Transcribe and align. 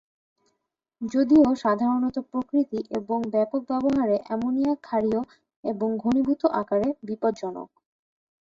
যদিও 1.01 1.47
সাধারণত 1.55 2.15
প্রকৃতি 2.29 2.79
এবং 2.99 3.17
ব্যাপক 3.33 3.61
ব্যবহারে, 3.69 4.17
অ্যামোনিয়া 4.23 4.73
ক্ষারীয় 4.81 5.21
এবং 5.63 5.89
ঘনীভূত 6.03 6.41
আকারে 6.61 6.87
বিপজ্জনক। 7.07 7.69